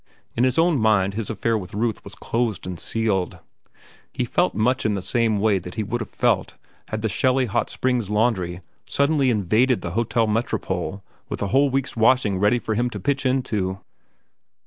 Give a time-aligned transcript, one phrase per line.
[0.35, 3.37] In his own mind his affair with Ruth was closed and sealed.
[4.11, 6.55] He felt much in the same way that he would have felt
[6.87, 11.95] had the Shelly Hot Springs Laundry suddenly invaded the Hotel Metropole with a whole week's
[11.95, 13.79] washing ready for him to pitch into.